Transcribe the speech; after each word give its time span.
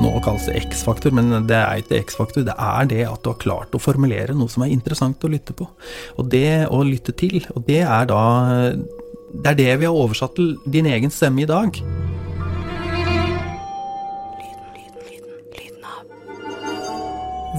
nå 0.00 0.12
kalles 0.24 0.46
det 0.48 0.56
X-faktor, 0.66 1.14
men 1.16 1.32
det 1.48 1.56
er 1.56 1.80
ikke 1.80 2.00
X-faktor. 2.04 2.44
Det 2.46 2.54
er 2.56 2.88
det 2.90 3.02
at 3.08 3.22
du 3.24 3.30
har 3.32 3.40
klart 3.42 3.76
å 3.76 3.80
formulere 3.82 4.36
noe 4.36 4.50
som 4.52 4.64
er 4.66 4.74
interessant 4.74 5.24
å 5.24 5.30
lytte 5.32 5.56
på. 5.56 5.68
Og 6.16 6.28
det 6.32 6.66
å 6.72 6.82
lytte 6.86 7.14
til. 7.16 7.40
Og 7.54 7.64
det 7.68 7.82
er 7.84 8.08
da 8.10 8.22
Det 9.36 9.50
er 9.50 9.56
det 9.58 9.72
vi 9.80 9.84
har 9.84 9.92
oversatt 9.92 10.36
til 10.36 10.54
din 10.64 10.86
egen 10.86 11.10
stemme 11.10 11.42
i 11.42 11.48
dag. 11.48 11.76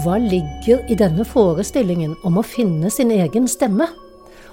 Hva 0.01 0.17
ligger 0.21 0.85
i 0.89 0.95
denne 0.95 1.25
forestillingen 1.27 2.15
om 2.23 2.39
å 2.39 2.45
finne 2.45 2.89
sin 2.89 3.11
egen 3.11 3.47
stemme? 3.51 3.89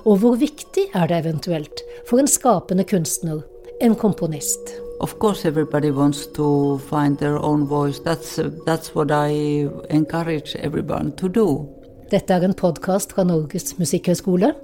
Og 0.05 0.21
hvor 0.21 0.37
viktig 0.41 0.91
er 0.93 1.09
det 1.09 1.23
eventuelt 1.25 1.85
for 2.09 2.21
en 2.21 2.29
skapende 2.29 2.85
kunstner, 2.85 3.45
en 3.81 3.95
komponist? 3.97 4.84
Of 5.05 5.19
course, 5.19 5.45
everybody 5.45 5.91
wants 5.91 6.27
to 6.29 6.79
find 6.79 7.19
their 7.19 7.39
own 7.39 7.67
voice. 7.67 7.99
That's, 7.99 8.41
that's 8.65 8.95
what 8.95 9.11
I 9.11 9.69
encourage 9.91 10.57
everyone 10.57 11.13
to 11.17 11.29
do. 11.29 11.69
Dette 12.11 12.33
er 12.33 12.45
en 12.47 12.55
podkast 12.57 13.13
fra 13.13 13.25
Norges 13.29 13.75
musikkhøgskole, 13.77 14.55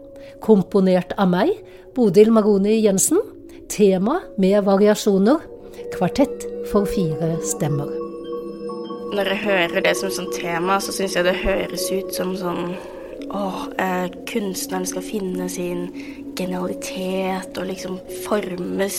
komponert 0.40 1.12
av 1.20 1.28
meg, 1.34 1.52
Bodil 1.92 2.32
Maroni 2.32 2.78
Jensen. 2.80 3.20
Tema 3.68 4.22
med 4.40 4.64
variasjoner. 4.64 5.44
Kvartett 5.92 6.48
for 6.72 6.88
fire 6.88 7.34
stemmer. 7.44 7.92
Når 9.12 9.32
jeg 9.34 9.42
hører 9.44 9.84
det 9.84 9.92
som 10.00 10.14
sånn 10.14 10.32
tema, 10.38 10.80
så 10.80 10.96
syns 10.96 11.18
jeg 11.18 11.28
det 11.28 11.36
høres 11.44 11.84
ut 11.92 12.16
som 12.16 12.32
sånn 12.40 12.72
Åh, 13.30 13.68
eh, 13.78 14.08
kunstneren 14.26 14.88
skal 14.88 15.04
finne 15.06 15.44
sin 15.52 15.84
genialitet 16.38 17.58
og 17.58 17.68
liksom 17.68 17.98
formes 18.26 18.98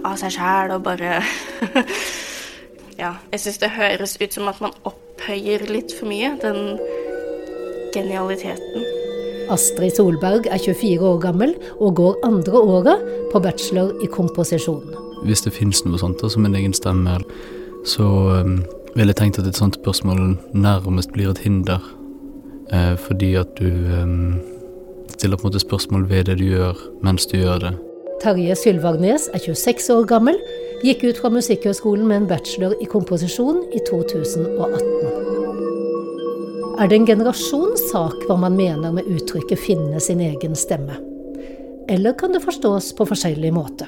av 0.00 0.18
seg 0.20 0.34
sjæl 0.36 0.74
og 0.76 0.84
bare 0.86 1.20
Ja, 3.00 3.14
jeg 3.32 3.40
syns 3.40 3.60
det 3.62 3.70
høres 3.72 4.18
ut 4.20 4.34
som 4.34 4.48
at 4.50 4.58
man 4.60 4.74
opphøyer 4.84 5.62
litt 5.70 5.94
for 5.96 6.10
mye 6.10 6.34
den 6.42 6.74
genialiteten. 7.94 8.84
Astrid 9.50 9.96
Solberg 9.96 10.50
er 10.52 10.60
24 10.60 11.06
år 11.08 11.16
gammel 11.22 11.54
og 11.78 11.96
går 11.96 12.18
andre 12.28 12.60
året 12.60 13.06
på 13.32 13.40
bachelor 13.40 13.94
i 14.04 14.10
komposisjon. 14.12 14.92
Hvis 15.24 15.42
det 15.46 15.54
finnes 15.56 15.80
noe 15.86 15.98
sånt 16.00 16.20
da, 16.20 16.28
som 16.28 16.44
en 16.44 16.58
egen 16.60 16.76
stemme, 16.76 17.16
så 17.88 18.04
um, 18.44 18.60
ville 18.94 19.10
jeg 19.14 19.20
tenkt 19.22 19.40
at 19.40 19.48
et 19.48 19.58
sånt 19.58 19.80
spørsmål 19.80 20.36
nærmest 20.52 21.12
blir 21.16 21.32
et 21.32 21.40
hinder. 21.40 21.80
Eh, 22.70 22.94
fordi 23.00 23.32
at 23.34 23.56
du 23.58 23.66
eh, 23.66 24.12
stiller 25.20 25.36
på 25.36 25.46
en 25.46 25.52
måte 25.52 25.62
spørsmål 25.62 26.08
ved 26.10 26.26
det 26.30 26.38
du 26.40 26.46
gjør, 26.48 26.76
mens 27.04 27.28
du 27.28 27.36
gjør 27.38 27.60
det. 27.66 27.72
Terje 28.20 28.56
Sylvarnes 28.56 29.28
er 29.32 29.40
26 29.40 29.92
år 29.94 30.08
gammel, 30.08 30.36
gikk 30.84 31.04
ut 31.06 31.20
fra 31.20 31.30
Musikkhøgskolen 31.32 32.08
med 32.08 32.22
en 32.22 32.28
bachelor 32.28 32.74
i 32.80 32.88
komposisjon 32.88 33.62
i 33.72 33.80
2018. 33.88 35.20
Er 36.80 36.88
det 36.88 36.96
en 36.96 37.08
generasjonssak 37.08 38.26
hva 38.28 38.36
man 38.40 38.56
mener 38.56 38.92
med 38.96 39.08
uttrykket 39.08 39.58
'finne 39.60 40.00
sin 40.00 40.20
egen 40.20 40.56
stemme'? 40.56 41.00
Eller 41.88 42.12
kan 42.12 42.32
det 42.32 42.44
forstås 42.44 42.92
på 42.96 43.04
forskjellig 43.04 43.52
måte? 43.52 43.86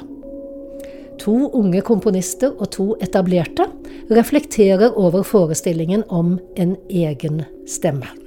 To 1.18 1.50
unge 1.54 1.80
komponister 1.80 2.52
og 2.58 2.70
to 2.70 2.96
etablerte 3.00 3.64
reflekterer 4.10 4.98
over 4.98 5.22
forestillingen 5.22 6.04
om 6.08 6.38
en 6.56 6.76
egen 6.90 7.44
stemme. 7.66 8.21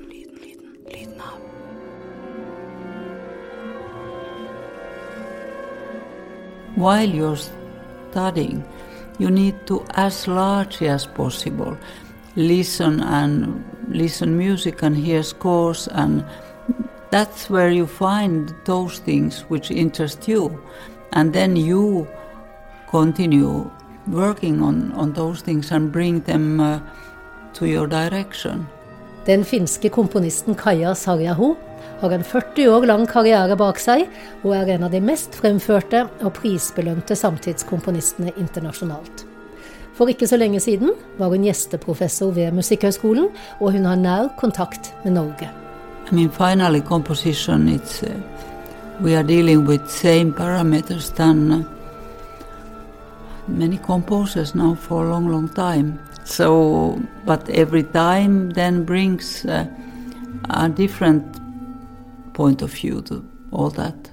While 6.76 7.09
you're 7.09 7.38
studying, 8.12 8.64
you 9.18 9.31
need 9.31 9.66
to, 9.68 9.86
as 9.92 10.28
largely 10.28 10.90
as 10.90 11.06
possible, 11.06 11.78
listen 12.36 13.02
and 13.02 13.64
listen 13.88 14.38
music 14.38 14.83
and 14.83 14.95
hear 14.95 15.23
scores 15.23 15.88
and 15.88 16.26
that's 17.11 17.49
where 17.49 17.70
you 17.70 17.88
find 17.88 18.54
those 18.66 18.99
things 18.99 19.42
which 19.48 19.72
interest 19.72 20.27
you 20.27 20.61
and 21.14 21.32
then 21.32 21.55
you 21.55 22.08
continue 22.89 23.72
working 24.08 24.61
on, 24.61 24.92
on 24.94 25.14
those 25.14 25.42
things 25.42 25.72
and 25.72 25.92
bring 25.92 26.20
them 26.22 26.60
uh, 26.60 26.80
to 27.54 27.67
your 27.67 27.88
direction. 27.88 28.67
Den 29.25 29.41
finske 29.43 29.89
komponisten 29.89 30.53
Kaja 30.55 30.91
Sarjaho 30.95 31.55
har 31.99 32.11
en 32.13 32.23
40 32.23 32.67
år 32.69 32.83
lang 32.86 33.08
karriere 33.09 33.55
bak 33.58 33.80
seg, 33.81 34.03
og 34.43 34.53
er 34.53 34.75
en 34.75 34.86
av 34.86 34.91
de 34.93 35.02
mest 35.02 35.33
fremførte 35.33 36.03
og 36.21 36.36
prisbelønte 36.37 37.17
samtidskomponistene 37.17 38.36
internasjonalt. 38.37 39.25
For 39.97 40.11
ikke 40.11 40.27
så 40.30 40.37
lenge 40.37 40.59
siden 40.61 40.93
var 41.17 41.33
hun 41.33 41.47
gjesteprofessor 41.47 42.36
ved 42.36 42.53
Musikkhøgskolen, 42.53 43.31
og 43.59 43.71
hun 43.73 43.89
har 43.89 43.97
nær 43.97 44.30
kontakt 44.37 44.93
med 45.03 45.17
Norge. 45.17 45.49
I 46.11 46.15
mean, 46.15 46.30
finally, 46.30 46.81
composition, 46.81 47.67
it's, 47.67 48.03
uh, 48.03 48.13
we 49.02 49.15
are 49.15 49.23
dealing 49.23 49.65
with 49.65 49.89
same 49.89 50.33
parameters 50.33 51.09
than 51.15 51.52
uh, 51.52 51.63
many 53.47 53.77
composers 53.77 54.53
now 54.53 54.75
for 54.75 55.03
a 55.03 55.09
long, 55.09 55.31
long 55.31 55.49
time. 55.49 55.97
So, 56.25 56.99
but 57.25 57.47
every 57.49 57.83
time 57.83 58.52
then 58.52 58.83
brings 58.83 59.45
uh, 59.45 59.67
a 60.49 60.69
different 60.69 61.23
point 62.33 62.61
of 62.61 62.73
view 62.73 63.02
to 63.03 63.23
all 63.52 63.69
that. 63.77 64.11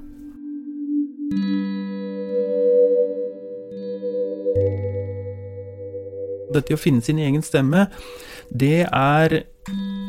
Dette 6.53 6.77
å 6.77 6.81
finne 6.81 7.01
sin 7.01 7.19
egen 7.19 7.43
stemme, 7.43 7.89
det 8.53 8.85
er 8.85 9.43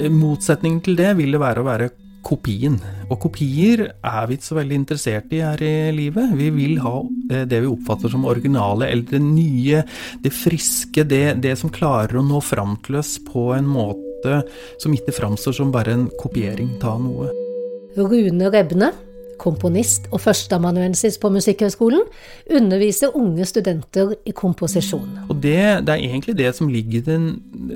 Motsetningen 0.09 0.79
til 0.81 0.95
det 0.97 1.11
vil 1.19 1.35
det 1.35 1.39
være 1.39 1.61
å 1.61 1.67
være 1.67 1.89
kopien. 2.25 2.79
Og 3.09 3.19
kopier 3.25 3.85
er 3.91 4.27
vi 4.29 4.37
ikke 4.37 4.49
så 4.49 4.57
veldig 4.59 4.79
interessert 4.79 5.35
i 5.35 5.43
her 5.43 5.63
i 5.63 5.75
livet. 5.95 6.33
Vi 6.39 6.49
vil 6.55 6.79
ha 6.83 6.95
eh, 7.29 7.45
det 7.49 7.61
vi 7.63 7.71
oppfatter 7.71 8.13
som 8.13 8.27
originale, 8.29 8.89
eller 8.89 9.07
det 9.11 9.21
nye, 9.23 9.83
det 10.23 10.33
friske, 10.35 11.05
det, 11.09 11.25
det 11.43 11.57
som 11.59 11.73
klarer 11.73 12.19
å 12.19 12.25
nå 12.25 12.41
fram 12.43 12.77
til 12.85 13.01
oss 13.03 13.17
på 13.27 13.51
en 13.57 13.69
måte 13.69 14.41
som 14.79 14.93
ikke 14.95 15.15
framstår 15.15 15.59
som 15.59 15.71
bare 15.73 15.97
en 15.97 16.05
kopiering 16.21 16.77
av 16.87 17.01
noe. 17.03 17.31
Rune 17.97 18.47
Rebne, 18.49 18.93
komponist 19.41 20.07
og 20.13 20.21
førsteamanuensis 20.23 21.17
på 21.21 21.31
Musikkhøgskolen, 21.33 22.03
underviser 22.53 23.15
unge 23.17 23.45
studenter 23.49 24.13
i 24.25 24.33
komposisjon. 24.35 25.25
Og 25.27 25.35
det, 25.43 25.85
det 25.87 25.95
er 25.95 26.05
egentlig 26.07 26.37
det 26.39 26.53
som 26.57 26.71
ligger 26.71 27.01
i 27.01 27.05
den, 27.07 27.27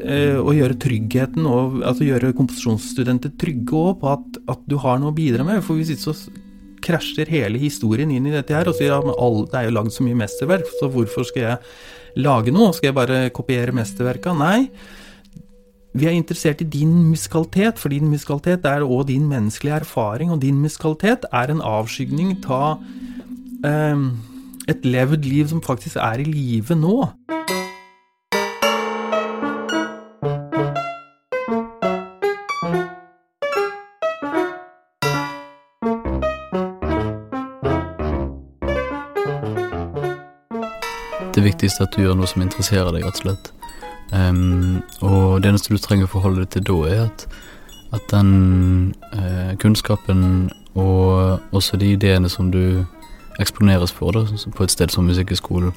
eh, 0.02 0.38
å 0.40 0.53
gjøre 0.56 0.80
tryggheten 0.81 1.47
og 1.50 1.81
altså 1.84 2.07
gjøre 2.07 2.36
komposisjonsstudenter 2.38 3.36
trygge 3.41 3.78
òg 3.81 4.00
på 4.02 4.13
at, 4.16 4.37
at, 4.47 4.62
du 4.69 4.78
har 4.81 5.00
noe 5.02 5.13
å 5.13 5.18
bidra 5.18 5.46
med. 5.47 5.63
For 5.66 5.80
hvis 5.80 5.94
ikke 5.94 6.09
så 6.09 6.16
krasjer 6.88 7.30
hele 7.31 7.59
historien 7.62 8.12
inn 8.13 8.30
i 8.30 8.35
dette 8.35 8.56
her 8.56 8.69
og 8.69 8.78
sier 8.78 8.96
at 8.96 9.08
det 9.08 9.59
er 9.59 9.68
jo 9.68 9.75
lagd 9.75 9.96
så 9.96 10.06
mye 10.06 10.19
mesterverk, 10.19 10.69
så 10.80 10.90
hvorfor 10.94 11.28
skal 11.28 11.44
jeg 11.44 12.22
lage 12.24 12.53
noe? 12.53 12.72
Skal 12.75 12.91
jeg 12.91 12.97
bare 12.97 13.19
kopiere 13.36 13.75
mesterverka? 13.75 14.36
Nei. 14.38 14.69
Vi 15.97 16.06
er 16.06 16.13
interessert 16.13 16.62
i 16.62 16.69
din 16.69 16.91
musikalitet, 17.09 17.80
for 17.81 17.90
din 17.90 18.09
musikalitet 18.12 18.66
er 18.69 18.86
òg 18.86 19.07
din 19.09 19.25
menneskelige 19.30 19.81
erfaring, 19.81 20.31
og 20.31 20.44
din 20.44 20.59
musikalitet 20.62 21.25
er 21.34 21.53
en 21.53 21.63
avskygning 21.66 22.36
av 22.46 22.84
eh, 23.66 24.03
et 24.69 24.86
levd 24.86 25.25
liv 25.25 25.50
som 25.50 25.63
faktisk 25.63 25.97
er 25.97 26.22
i 26.22 26.28
live 26.28 26.78
nå. 26.78 27.00
Det 41.38 41.44
viktigste 41.45 41.86
at 41.86 41.94
du 41.94 42.01
gjør 42.01 42.16
noe 42.18 42.25
som 42.25 42.42
interesserer 42.42 42.89
deg, 42.95 43.04
rett 43.06 43.19
og 43.19 43.28
slett. 43.28 43.51
Um, 44.10 44.80
og 45.06 45.44
det 45.44 45.51
eneste 45.51 45.69
du 45.69 45.78
trenger 45.78 46.07
å 46.07 46.13
forholde 46.16 46.42
deg 46.42 46.56
til 46.56 46.63
da, 46.66 46.78
er 46.89 47.01
at, 47.04 47.25
at 47.94 48.07
den 48.10 48.31
uh, 49.12 49.51
kunnskapen 49.62 50.48
og 50.74 51.54
også 51.54 51.78
de 51.78 51.92
ideene 51.94 52.31
som 52.31 52.50
du 52.50 52.88
eksponeres 53.38 53.94
for 53.94 54.18
da, 54.18 54.24
på 54.25 54.66
et 54.66 54.74
sted 54.74 54.89
som 54.94 55.06
Musikkhøgskolen, 55.06 55.75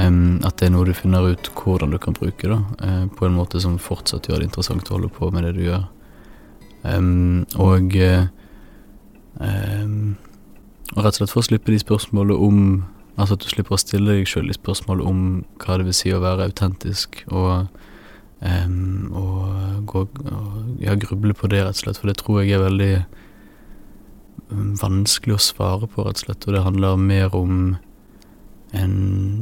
um, 0.00 0.40
at 0.42 0.58
det 0.58 0.72
er 0.72 0.74
noe 0.74 0.88
du 0.88 0.94
finner 0.96 1.28
ut 1.30 1.52
hvordan 1.54 1.94
du 1.94 2.00
kan 2.02 2.18
bruke 2.18 2.50
da, 2.50 2.58
uh, 2.82 3.06
på 3.06 3.28
en 3.28 3.38
måte 3.38 3.62
som 3.62 3.78
fortsatt 3.78 4.26
gjør 4.26 4.42
det 4.42 4.50
interessant 4.50 4.90
å 4.90 4.96
holde 4.96 5.12
på 5.14 5.30
med 5.30 5.46
det 5.46 5.54
du 5.60 5.62
gjør. 5.68 5.86
Um, 6.82 7.46
og, 7.62 7.94
uh, 7.94 8.26
og 9.38 11.00
rett 11.06 11.14
og 11.14 11.22
slett 11.22 11.30
for 11.30 11.44
å 11.44 11.48
slippe 11.52 11.70
de 11.70 11.78
spørsmålene 11.86 12.42
om 12.42 12.60
Altså 13.16 13.36
at 13.36 13.44
du 13.44 13.48
slipper 13.48 13.76
å 13.76 13.80
stille 13.80 14.18
deg 14.18 14.28
sjøl 14.28 14.50
i 14.52 14.56
spørsmål 14.56 15.02
om 15.04 15.20
hva 15.62 15.78
det 15.78 15.88
vil 15.88 15.96
si 15.96 16.12
å 16.12 16.20
være 16.20 16.50
autentisk, 16.50 17.22
og, 17.32 17.70
um, 18.44 19.06
og, 19.16 19.86
gå, 19.88 20.04
og 20.04 20.82
ja, 20.84 20.96
gruble 21.00 21.36
på 21.36 21.48
det, 21.52 21.62
rett 21.64 21.80
og 21.80 21.86
slett. 21.86 22.00
For 22.02 22.12
det 22.12 22.18
tror 22.20 22.42
jeg 22.42 22.58
er 22.58 22.66
veldig 22.66 22.92
vanskelig 24.82 25.36
å 25.36 25.42
svare 25.42 25.88
på, 25.88 26.04
rett 26.04 26.20
og 26.20 26.26
slett. 26.26 26.46
Og 26.46 26.56
det 26.58 26.64
handler 26.66 27.00
mer 27.00 27.34
om 27.36 27.76
en 28.76 28.96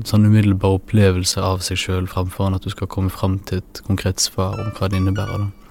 sånn 0.07 0.29
umiddelbar 0.29 0.79
opplevelse 0.79 1.43
av 1.43 1.65
seg 1.67 1.81
sjøl, 1.81 2.09
framfor 2.11 2.55
at 2.55 2.65
du 2.65 2.71
skal 2.71 2.91
komme 2.93 3.11
fram 3.11 3.41
til 3.49 3.63
et 3.65 3.83
konkret 3.89 4.23
svar 4.23 4.61
om 4.61 4.71
hva 4.77 4.91
det 4.91 5.01
innebærer. 5.01 5.47
da. 5.49 5.64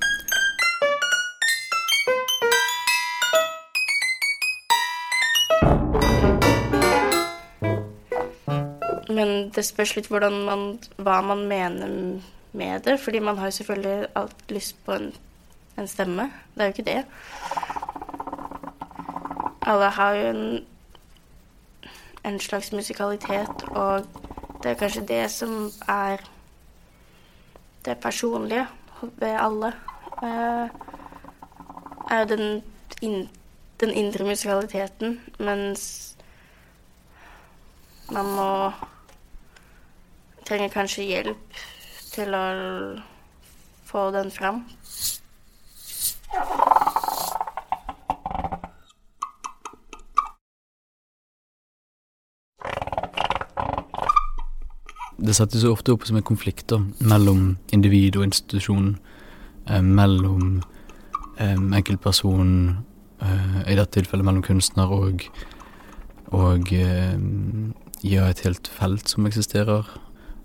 Det 9.55 9.65
spørs 9.65 9.95
litt 9.95 10.09
man, 10.11 10.79
hva 10.97 11.21
man 11.21 11.47
mener 11.47 12.21
med 12.53 12.79
det. 12.85 12.99
Fordi 12.99 13.19
man 13.19 13.37
har 13.37 13.45
jo 13.45 13.51
selvfølgelig 13.51 14.07
alt 14.15 14.51
lyst 14.51 14.85
på 14.85 14.91
en, 14.91 15.13
en 15.77 15.87
stemme. 15.87 16.31
Det 16.55 16.61
er 16.61 16.65
jo 16.65 16.73
ikke 16.73 16.91
det. 16.91 17.05
Alle 19.61 19.89
har 19.89 20.13
jo 20.13 20.27
en, 20.27 20.65
en 22.25 22.39
slags 22.39 22.71
musikalitet, 22.71 23.63
og 23.69 24.05
det 24.63 24.71
er 24.71 24.73
kanskje 24.73 25.07
det 25.07 25.31
som 25.31 25.71
er 25.87 26.17
det 27.85 27.97
personlige 27.97 28.67
ved 29.01 29.37
alle. 29.39 29.73
Uh, 30.23 30.69
er 32.11 32.25
den, 32.25 32.63
in, 33.01 33.29
den 33.79 33.89
indre 33.89 34.23
musikaliteten, 34.23 35.21
mens 35.39 36.15
man 38.11 38.25
må 38.25 38.71
trenger 40.47 40.71
kanskje 40.73 41.07
hjelp 41.07 41.61
til 42.13 42.35
å 42.37 42.45
få 43.87 44.09
den 44.15 44.31
fram. 44.33 44.63
Det 55.23 55.35
settes 55.37 55.63
jo 55.63 55.71
ofte 55.71 55.93
opp 55.93 56.03
som 56.07 56.17
en 56.19 56.25
konflikt 56.25 56.67
da, 56.73 56.81
mellom 56.99 57.53
individ 57.71 58.17
og 58.19 58.25
institusjon. 58.27 58.95
Eh, 59.69 59.81
mellom 59.81 60.61
eh, 61.39 61.55
enkeltperson, 61.55 62.49
eh, 63.23 63.59
i 63.71 63.77
dette 63.77 63.93
tilfellet 63.95 64.27
mellom 64.27 64.43
kunstner 64.43 64.91
og, 64.91 65.23
og 66.35 66.73
eh, 66.75 67.15
ja, 68.03 68.27
et 68.27 68.43
helt 68.43 68.67
felt 68.67 69.07
som 69.07 69.29
eksisterer. 69.29 69.87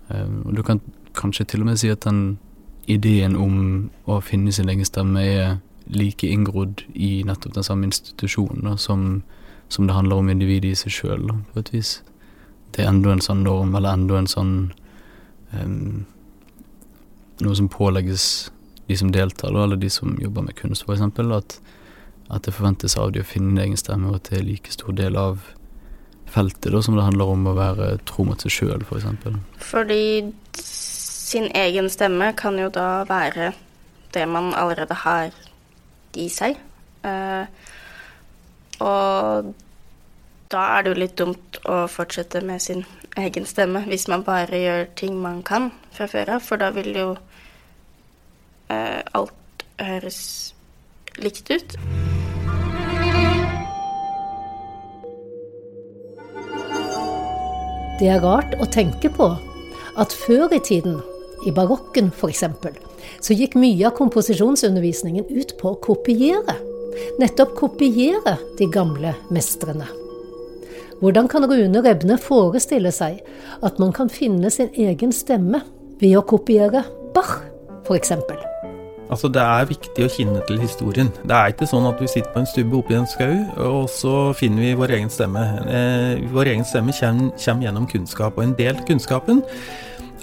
Eh, 0.09 0.29
og 0.45 0.53
du 0.57 0.63
kan 0.65 0.81
kanskje 1.17 1.45
til 1.45 1.63
og 1.63 1.71
med 1.71 1.81
si 1.81 1.89
at 1.89 2.05
den 2.05 2.37
ideen 2.89 3.35
om 3.37 3.89
å 4.09 4.19
finne 4.25 4.51
sin 4.55 4.69
egen 4.69 4.87
stemme 4.87 5.23
er 5.23 5.57
like 5.89 6.27
inngrodd 6.27 6.83
i 6.93 7.23
nettopp 7.25 7.55
den 7.57 7.65
samme 7.65 7.89
institusjonen 7.89 8.65
da, 8.65 8.75
som, 8.77 9.23
som 9.69 9.87
det 9.87 9.95
handler 9.97 10.21
om 10.21 10.29
individet 10.29 10.73
i 10.73 10.77
seg 10.77 10.93
sjøl, 10.93 11.31
på 11.53 11.61
et 11.61 11.73
vis 11.73 11.99
det 12.75 12.83
er 12.83 12.91
enda 12.91 13.13
en 13.13 13.23
sånn 13.23 13.43
norm, 13.45 13.73
eller 13.77 13.97
enda 13.97 14.19
en 14.19 14.29
sånn 14.29 14.55
um, 15.55 16.05
Noe 17.39 17.55
som 17.55 17.69
pålegges 17.71 18.23
de 18.89 18.97
som 18.99 19.13
deltar, 19.15 19.55
eller 19.55 19.79
de 19.79 19.87
som 19.93 20.17
jobber 20.19 20.43
med 20.43 20.57
kunst, 20.59 20.83
f.eks. 20.83 21.05
At, 21.31 21.53
at 22.27 22.43
det 22.43 22.51
forventes 22.51 22.97
av 22.99 23.13
de 23.15 23.21
å 23.23 23.27
finne 23.27 23.61
egen 23.63 23.79
stemme, 23.79 24.09
og 24.09 24.17
at 24.17 24.27
det 24.27 24.41
er 24.41 24.43
like 24.43 24.73
stor 24.75 24.97
del 24.97 25.15
av 25.15 25.45
feltet 26.33 26.71
da, 26.73 26.81
som 26.85 26.97
det 26.97 27.05
handler 27.05 27.33
om 27.33 27.47
å 27.49 27.55
være 27.57 27.91
tro 28.09 28.25
mot 28.27 28.41
seg 28.41 28.53
sjøl, 28.53 28.83
f.eks. 28.83 28.89
For 28.89 29.01
eksempel. 29.01 29.39
Fordi 29.63 30.03
sin 30.59 31.49
egen 31.57 31.89
stemme 31.93 32.31
kan 32.37 32.57
jo 32.59 32.69
da 32.73 33.03
være 33.09 33.51
det 34.13 34.25
man 34.29 34.53
allerede 34.57 34.97
har 35.03 35.33
i 36.17 36.29
seg. 36.33 36.57
Uh, 37.05 37.45
og 38.81 39.51
da 40.49 40.63
er 40.73 40.83
det 40.83 40.93
jo 40.93 40.99
litt 41.03 41.17
dumt 41.19 41.59
å 41.69 41.83
fortsette 41.91 42.41
med 42.41 42.61
sin 42.63 42.81
egen 43.19 43.45
stemme 43.45 43.83
hvis 43.85 44.07
man 44.09 44.23
bare 44.25 44.57
gjør 44.57 44.87
ting 44.97 45.19
man 45.21 45.43
kan 45.45 45.69
fra 45.93 46.07
før 46.09 46.35
av, 46.37 46.45
for 46.45 46.61
da 46.61 46.71
vil 46.73 46.89
jo 46.95 47.09
eh, 48.73 49.01
alt 49.13 49.65
høres 49.77 50.21
likt 51.21 51.51
ut. 51.53 51.77
Det 57.99 58.07
er 58.07 58.21
rart 58.23 58.53
å 58.63 58.67
tenke 58.71 59.09
på 59.11 59.25
at 59.99 60.13
før 60.15 60.53
i 60.55 60.61
tiden, 60.63 61.01
i 61.47 61.51
barokken 61.51 62.13
f.eks., 62.15 62.45
så 63.19 63.35
gikk 63.35 63.57
mye 63.59 63.87
av 63.89 63.95
komposisjonsundervisningen 63.97 65.27
ut 65.27 65.55
på 65.59 65.73
å 65.73 65.79
kopiere. 65.83 66.55
Nettopp 67.19 67.55
kopiere 67.59 68.37
de 68.59 68.67
gamle 68.71 69.13
mestrene. 69.35 69.87
Hvordan 70.99 71.27
kan 71.31 71.47
Rune 71.47 71.83
Rebne 71.83 72.19
forestille 72.19 72.91
seg 72.95 73.19
at 73.63 73.79
man 73.79 73.91
kan 73.95 74.11
finne 74.11 74.51
sin 74.51 74.71
egen 74.75 75.15
stemme 75.15 75.63
ved 75.99 76.15
å 76.19 76.23
kopiere 76.27 76.85
Bach, 77.15 77.41
f.eks.? 77.83 78.48
Altså, 79.09 79.27
Det 79.27 79.41
er 79.41 79.65
viktig 79.65 80.05
å 80.05 80.11
kjenne 80.13 80.41
til 80.47 80.59
historien. 80.61 81.11
Det 81.25 81.35
er 81.35 81.53
ikke 81.53 81.67
sånn 81.69 81.87
at 81.89 82.01
vi 82.01 82.07
sitter 82.07 82.29
på 82.33 82.43
en 82.43 82.49
stubbe 82.49 82.77
oppe 82.77 82.93
i 82.93 82.99
en 82.99 83.09
skau, 83.09 83.35
og 83.65 83.89
så 83.89 84.15
finner 84.37 84.61
vi 84.61 84.77
vår 84.77 84.95
egen 84.99 85.09
stemme. 85.09 85.45
Eh, 85.65 86.25
vår 86.29 86.53
egen 86.53 86.65
stemme 86.65 86.93
kommer, 86.93 87.31
kommer, 87.33 87.65
gjennom 87.65 87.87
kunnskap, 87.89 88.37
og 88.37 88.43
en 88.43 88.57
del 88.59 88.75
av 88.75 88.85
kunnskapen 88.85 89.41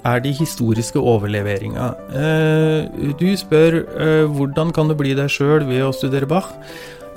er 0.06 0.22
de 0.22 0.30
historiske 0.30 1.02
overleveringa. 1.02 1.88
Eh, 2.14 3.10
du 3.18 3.26
spør 3.36 3.82
eh, 3.82 4.24
hvordan 4.30 4.70
kan 4.72 4.88
du 4.88 4.94
bli 4.94 5.16
deg 5.18 5.32
sjøl 5.34 5.66
ved 5.66 5.82
å 5.88 5.94
studere 5.94 6.30
Bach. 6.30 6.52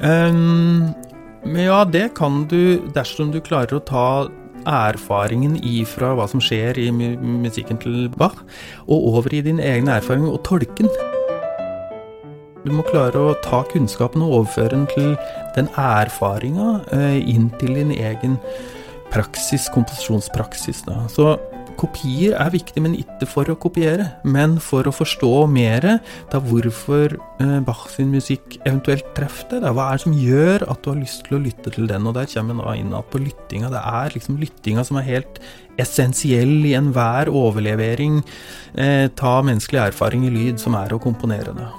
Eh, 0.02 0.34
men 0.34 1.62
ja, 1.64 1.84
det 1.86 2.16
kan 2.18 2.44
du 2.50 2.90
dersom 2.96 3.30
du 3.32 3.40
klarer 3.46 3.78
å 3.78 3.86
ta 3.86 4.10
erfaringen 4.70 5.56
ifra 5.64 6.12
hva 6.18 6.26
som 6.28 6.42
skjer 6.44 6.82
i 6.82 6.90
musikken 6.92 7.80
til 7.80 8.10
Bach, 8.18 8.42
og 8.90 9.14
over 9.14 9.38
i 9.38 9.46
din 9.46 9.62
egen 9.64 9.88
erfaring 9.92 10.28
og 10.28 10.42
tolken. 10.48 10.90
Du 12.66 12.74
må 12.76 12.84
klare 12.84 13.22
å 13.22 13.38
ta 13.44 13.62
kunnskapen 13.72 14.24
og 14.26 14.42
overføre 14.42 14.74
den 14.74 14.88
til 14.92 15.14
den 15.56 15.70
erfaringa 15.80 16.80
eh, 16.96 17.20
inn 17.32 17.48
til 17.62 17.78
din 17.78 17.94
egen 17.96 18.36
praksis, 19.14 19.70
komposisjonspraksis. 19.74 20.84
Da. 20.86 21.06
Så 21.12 21.38
kopier 21.80 22.36
er 22.36 22.52
viktig, 22.52 22.82
men 22.84 22.98
ikke 22.98 23.28
for 23.30 23.50
å 23.50 23.56
kopiere, 23.60 24.10
men 24.28 24.58
for 24.64 24.90
å 24.90 24.94
forstå 24.94 25.32
mer 25.52 25.88
da 26.32 26.42
hvorfor 26.44 27.16
eh, 27.16 27.56
Bach 27.66 27.86
sin 27.94 28.12
musikk 28.12 28.60
eventuelt 28.66 29.08
treffer 29.18 29.64
deg. 29.64 29.72
Hva 29.78 29.88
er 29.88 30.00
det 30.00 30.06
som 30.06 30.20
gjør 30.20 30.68
at 30.68 30.84
du 30.84 30.92
har 30.92 31.00
lyst 31.00 31.26
til 31.28 31.40
å 31.40 31.44
lytte 31.48 31.74
til 31.76 31.88
den? 31.90 32.12
Og 32.12 32.18
der 32.18 32.28
kommer 32.34 32.74
jeg 32.74 32.84
inn 32.84 32.96
på 33.12 33.24
lyttinga. 33.24 33.72
Det 33.72 33.84
er 34.04 34.16
liksom 34.18 34.40
lyttinga 34.44 34.86
som 34.88 35.00
er 35.00 35.08
helt 35.08 35.40
essensiell 35.80 36.58
i 36.68 36.76
enhver 36.76 37.32
overlevering. 37.32 38.20
Eh, 38.76 39.08
ta 39.16 39.38
menneskelig 39.48 39.86
erfaring 39.88 40.28
i 40.28 40.34
lyd, 40.36 40.60
som 40.60 40.76
er 40.76 40.92
å 40.92 41.00
komponere 41.02 41.56
det. 41.56 41.70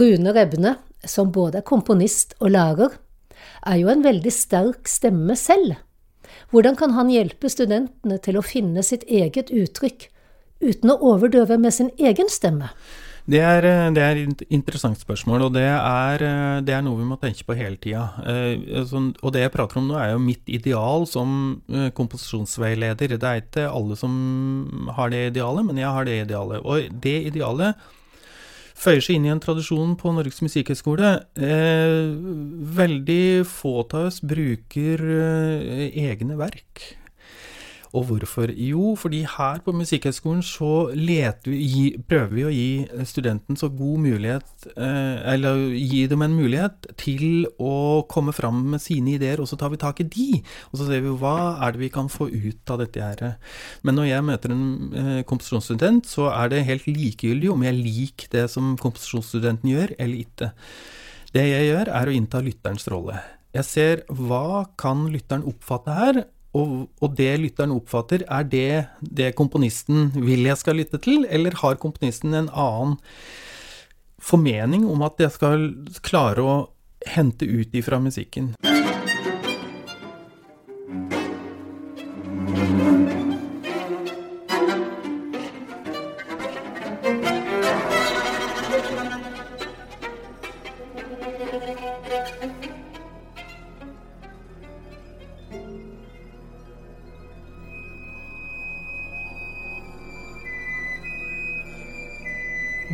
Rune 0.00 0.32
Rebne, 0.36 0.76
som 1.06 1.32
både 1.32 1.60
er 1.60 1.66
komponist 1.66 2.34
og 2.40 2.52
lærer, 2.54 2.94
er 3.66 3.80
jo 3.80 3.90
en 3.92 4.04
veldig 4.04 4.32
sterk 4.32 4.90
stemme 4.90 5.36
selv. 5.38 5.76
Hvordan 6.50 6.76
kan 6.78 6.94
han 6.96 7.10
hjelpe 7.10 7.50
studentene 7.50 8.18
til 8.22 8.38
å 8.38 8.44
finne 8.44 8.84
sitt 8.86 9.06
eget 9.08 9.50
uttrykk, 9.54 10.08
uten 10.62 10.92
å 10.92 11.00
overdøve 11.14 11.58
med 11.60 11.74
sin 11.74 11.90
egen 11.98 12.30
stemme? 12.32 12.70
Det 13.26 13.40
er, 13.42 13.64
det 13.90 14.02
er, 14.02 14.18
et 14.22 14.42
interessant 14.54 15.00
spørsmål, 15.00 15.48
og 15.48 15.54
det 15.56 15.64
er, 15.66 16.22
det 16.62 16.74
er, 16.76 16.82
noe 16.86 17.00
vi 17.00 17.08
må 17.08 17.16
tenke 17.18 17.42
på 17.42 17.56
hele 17.58 17.74
tida. 17.82 18.04
Eh, 18.22 18.84
sånn, 18.86 19.08
og 19.18 19.34
det 19.34 19.42
jeg 19.42 19.52
prater 19.56 19.80
om 19.80 19.88
nå, 19.90 19.96
er 19.98 20.12
jo 20.12 20.20
mitt 20.22 20.46
ideal 20.46 21.08
som 21.10 21.32
eh, 21.66 21.88
komposisjonsveileder. 21.96 23.16
Det 23.18 23.26
er 23.26 23.42
ikke 23.42 23.66
alle 23.66 23.98
som 23.98 24.14
har 24.94 25.10
det 25.10 25.24
idealet, 25.32 25.66
men 25.66 25.82
jeg 25.82 25.90
har 25.98 26.06
det 26.06 26.20
idealet. 26.22 26.62
Og 26.62 27.02
det 27.02 27.16
idealet 27.32 27.82
føyer 28.76 29.02
seg 29.04 29.18
inn 29.18 29.26
i 29.28 29.32
en 29.32 29.42
tradisjon 29.42 29.96
på 30.00 30.12
Norges 30.14 30.42
musikkhøgskole. 30.44 31.12
Eh, 31.34 32.12
veldig 32.80 33.46
få 33.48 33.80
av 33.86 34.10
oss 34.10 34.20
bruker 34.20 35.02
eh, 35.16 35.88
egne 36.06 36.38
verk. 36.38 36.84
Og 37.96 38.04
hvorfor? 38.10 38.50
Jo, 38.52 38.90
fordi 38.98 39.22
her 39.24 39.62
på 39.64 39.72
Musikkhøgskolen 39.72 40.42
så 40.44 40.90
vi, 40.92 41.94
prøver 42.08 42.32
vi 42.34 42.44
å 42.44 42.52
gi 42.52 43.04
studenten 43.08 43.56
så 43.56 43.70
god 43.72 44.02
mulighet, 44.04 44.66
eh, 44.76 45.32
eller 45.32 45.62
gi 45.72 46.02
dem 46.10 46.24
en 46.26 46.34
mulighet 46.36 46.90
til 47.00 47.46
å 47.56 48.04
komme 48.10 48.34
fram 48.36 48.58
med 48.74 48.82
sine 48.84 49.14
ideer, 49.16 49.40
og 49.40 49.48
så 49.48 49.56
tar 49.56 49.72
vi 49.72 49.80
tak 49.80 50.02
i 50.04 50.08
de. 50.12 50.42
Og 50.72 50.80
så 50.80 50.90
ser 50.90 51.00
vi 51.06 51.14
hva 51.22 51.56
er 51.64 51.72
det 51.72 51.84
vi 51.86 51.92
kan 51.94 52.10
få 52.12 52.28
ut 52.28 52.74
av 52.74 52.82
dette 52.84 53.00
her. 53.00 53.38
Men 53.82 53.96
når 53.96 54.10
jeg 54.10 54.28
møter 54.28 54.52
en 54.52 54.66
eh, 54.92 55.22
komposisjonsstudent, 55.24 56.10
så 56.10 56.28
er 56.34 56.52
det 56.52 56.66
helt 56.68 56.90
likegyldig 56.90 57.54
om 57.54 57.64
jeg 57.64 57.80
liker 57.80 58.32
det 58.36 58.46
som 58.52 58.76
komposisjonsstudenten 58.82 59.72
gjør, 59.72 59.96
eller 59.96 60.20
ikke. 60.20 60.52
Det 61.32 61.48
jeg 61.48 61.70
gjør, 61.70 61.94
er 61.96 62.08
å 62.08 62.16
innta 62.20 62.44
lytterens 62.44 62.88
rolle. 62.92 63.22
Jeg 63.56 63.64
ser 63.64 64.00
hva 64.12 64.66
kan 64.76 65.06
lytteren 65.08 65.46
oppfatte 65.48 65.94
her, 65.96 66.24
og, 66.56 66.86
og, 67.02 67.10
det 67.18 67.32
lytteren 67.42 67.74
oppfatter, 67.74 68.24
er 68.26 68.46
det 68.48 68.86
det 69.00 69.34
komponisten 69.38 70.10
vil 70.16 70.46
jeg 70.48 70.60
skal 70.60 70.80
lytte 70.80 71.00
til, 71.02 71.26
eller 71.28 71.58
har 71.62 71.80
komponisten 71.82 72.34
en 72.34 72.50
annen 72.52 72.96
formening 74.22 74.86
om 74.88 75.04
at 75.06 75.20
jeg 75.20 75.34
skal 75.36 75.68
klare 76.06 76.42
å 76.42 76.56
hente 77.06 77.46
ut 77.46 77.76
ifra 77.76 78.00
musikken? 78.02 78.54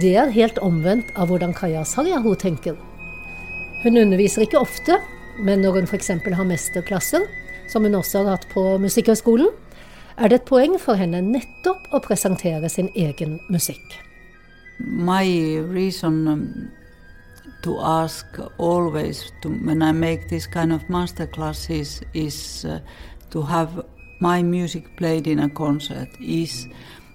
Det 0.02 0.16
er 0.18 0.32
helt 0.34 0.56
omvendt 0.58 1.12
av 1.14 1.28
hvordan 1.30 1.52
Kaja 1.54 1.84
Sarjaho 1.86 2.32
tenker. 2.34 2.74
Hun 3.84 4.00
underviser 4.00 4.42
ikke 4.42 4.58
ofte, 4.58 4.96
men 5.38 5.62
når 5.62 5.76
hun 5.76 5.86
f.eks. 5.86 6.08
har 6.26 6.48
mesterklasser, 6.48 7.22
som 7.70 7.86
hun 7.86 7.94
også 7.94 8.24
har 8.24 8.32
hatt 8.34 8.48
på 8.50 8.64
Musikkhøgskolen, 8.82 9.52
er 10.18 10.32
det 10.32 10.40
et 10.40 10.48
poeng 10.48 10.74
for 10.82 10.98
henne 10.98 11.20
nettopp 11.22 11.86
å 11.94 12.00
presentere 12.02 12.70
sin 12.72 12.90
egen 12.98 13.38
musikk. 13.52 13.94
My 14.80 15.22
reason 15.70 16.18
um, 16.26 16.44
to 17.62 17.78
ask 17.78 18.26
always 18.58 19.22
to, 19.42 19.54
when 19.62 19.82
I 19.86 19.92
make 19.92 20.28
this 20.28 20.48
kind 20.50 20.72
of 20.72 20.88
master 20.90 21.28
classes 21.30 22.02
is 22.12 22.64
uh, 22.64 22.80
to 23.30 23.42
have 23.42 23.84
my 24.18 24.42
music 24.42 24.96
played 24.96 25.28
in 25.28 25.38
a 25.38 25.48
concert 25.48 26.08
is 26.20 26.66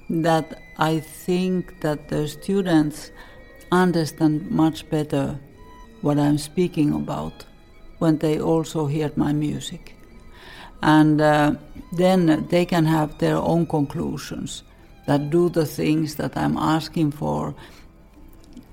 that 0.10 0.62
I 0.78 1.00
think 1.00 1.82
that 1.82 2.08
the 2.10 2.28
students 2.28 3.12
understand 3.72 4.50
much 4.50 4.90
better 4.90 5.40
what 6.02 6.18
I'm 6.18 6.38
speaking 6.38 6.94
about 6.94 7.46
when 8.00 8.18
they 8.20 8.40
also 8.40 8.86
hear 8.86 9.12
my 9.16 9.34
music. 9.34 9.96
And 10.82 11.20
uh, 11.20 11.56
then 11.92 12.48
they 12.50 12.66
can 12.66 12.86
have 12.86 13.18
their 13.18 13.38
own 13.38 13.66
conclusions 13.66 14.64
that 15.08 15.30
do 15.30 15.50
the 15.50 15.66
things 15.66 16.16
that 16.16 16.38
I'm 16.38 16.58
asking 16.58 17.12
for. 17.12 17.56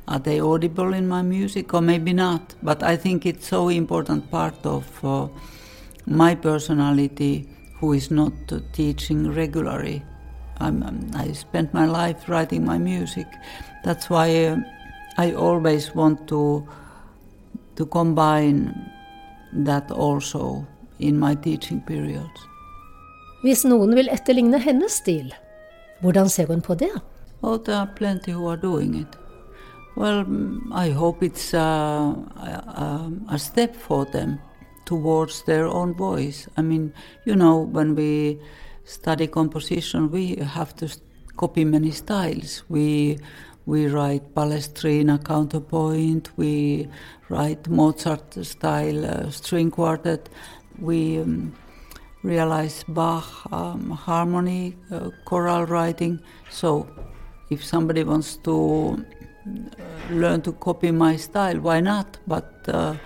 Are 0.07 0.19
they 0.19 0.41
audible 0.41 0.93
in 0.93 1.09
my 1.09 1.23
music 1.23 1.73
or 1.73 1.81
maybe 1.81 2.13
not? 2.13 2.55
But 2.63 2.83
I 2.83 2.97
think 2.97 3.25
it's 3.25 3.49
so 3.49 3.71
important 3.71 4.31
part 4.31 4.67
of 4.67 5.05
uh, 5.05 5.29
my 6.07 6.35
personality 6.35 7.49
who 7.79 7.95
is 7.95 8.11
not 8.11 8.33
uh, 8.53 8.61
teaching 8.73 9.33
regularly 9.33 10.03
I'm, 10.61 11.11
i 11.15 11.33
spent 11.33 11.75
my 11.75 11.87
life 11.87 12.29
writing 12.29 12.65
my 12.65 12.79
music. 12.79 13.27
That's 13.85 14.09
why 14.11 14.47
uh, 14.47 14.57
I 15.19 15.33
always 15.33 15.95
want 15.95 16.29
to 16.29 16.67
to 17.77 17.87
combine 17.87 18.91
that 19.53 19.91
also 19.91 20.67
in 20.99 21.19
my 21.19 21.35
teaching 21.35 21.81
periods. 21.81 22.47
Hvis 23.43 23.65
noen 23.67 23.95
vil 23.99 24.09
etterligne 24.09 24.59
hennes 24.63 25.01
stil, 25.03 25.33
hvordan 26.01 26.31
ser 26.31 26.47
hun 26.47 26.63
på 26.63 26.75
det? 26.75 26.95
Oh, 27.43 27.59
there 27.59 27.77
are 27.77 27.91
plenty 27.97 28.33
who 28.33 28.47
are 28.49 28.57
doing 28.57 28.95
it. 28.95 29.19
Well, 29.97 30.25
I 30.73 30.91
hope 30.91 31.23
it's 31.23 31.53
a, 31.55 31.61
a, 31.61 33.11
a 33.31 33.39
step 33.39 33.77
for 33.77 34.05
them 34.05 34.39
towards 34.87 35.43
their 35.45 35.67
own 35.67 35.95
voice. 35.95 36.49
I 36.57 36.63
mean, 36.63 36.93
you 37.27 37.37
know, 37.37 37.59
when 37.59 37.95
we 37.95 38.41
study 38.85 39.27
composition, 39.27 40.11
we 40.11 40.37
have 40.37 40.75
to 40.77 40.89
copy 41.37 41.65
many 41.65 41.91
styles. 41.91 42.63
We 42.69 43.19
we 43.67 43.87
write 43.87 44.35
Palestrina 44.35 45.25
counterpoint. 45.25 46.31
We 46.37 46.89
write 47.31 47.67
Mozart 47.69 48.45
style 48.45 49.07
uh, 49.07 49.31
string 49.31 49.71
quartet. 49.71 50.29
We 50.79 51.19
um, 51.19 51.55
realize 52.23 52.85
Bach 52.89 53.25
um, 53.51 53.91
harmony, 53.91 54.77
uh, 54.91 55.11
choral 55.25 55.65
writing. 55.65 56.21
So, 56.51 56.87
if 57.49 57.65
somebody 57.65 58.05
wants 58.05 58.37
to 58.45 59.03
uh, 59.47 60.15
learn 60.15 60.43
to 60.43 60.53
copy 60.53 60.91
my 60.91 61.17
style, 61.17 61.59
why 61.61 61.81
not? 61.81 62.19
But 62.27 62.53
uh, 62.69 62.97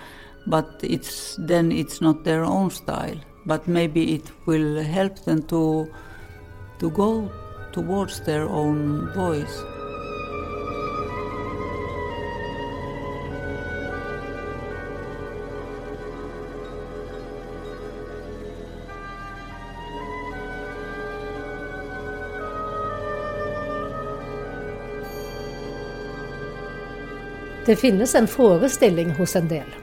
but 0.45 0.79
it's 0.83 1.37
then 1.39 1.71
it's 1.71 2.01
not 2.01 2.25
their 2.25 2.43
own 2.43 2.69
style 2.69 3.19
but 3.45 3.67
maybe 3.67 4.13
it 4.13 4.31
will 4.45 4.83
help 4.83 5.19
them 5.25 5.41
to, 5.41 5.87
to 6.79 6.89
go 6.89 7.29
towards 7.71 8.19
their 8.21 8.43
own 8.43 9.09
voice. 9.15 9.63
Det 27.65 27.75
finnes 27.75 28.15
en 28.15 28.27
forestilling 28.27 29.11
hos 29.11 29.35
en 29.35 29.47
del 29.47 29.75